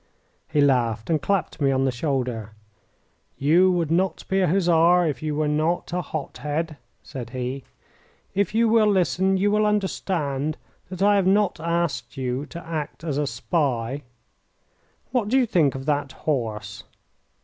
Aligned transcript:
He 0.49 0.61
laughed 0.61 1.11
and 1.11 1.21
clapped 1.21 1.61
me 1.61 1.69
on 1.69 1.85
the 1.85 1.91
shoulder. 1.91 2.53
"You 3.37 3.71
would 3.73 3.91
not 3.91 4.27
be 4.27 4.39
a 4.41 4.47
Hussar 4.47 5.05
if 5.05 5.21
you 5.21 5.35
were 5.35 5.47
not 5.47 5.93
a 5.93 6.01
hot 6.01 6.39
head," 6.39 6.77
said 7.03 7.29
he. 7.29 7.65
"If 8.33 8.55
you 8.55 8.67
will 8.67 8.87
listen 8.87 9.37
you 9.37 9.51
will 9.51 9.63
understand 9.67 10.57
that 10.89 11.03
I 11.03 11.17
have 11.17 11.27
not 11.27 11.59
asked 11.59 12.17
you 12.17 12.47
to 12.47 12.65
act 12.65 13.03
as 13.03 13.19
a 13.19 13.27
spy. 13.27 14.01
What 15.11 15.27
do 15.27 15.37
you 15.37 15.45
think 15.45 15.75
of 15.75 15.85
that 15.85 16.13
horse?" 16.13 16.83